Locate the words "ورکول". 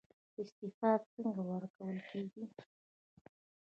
1.51-1.95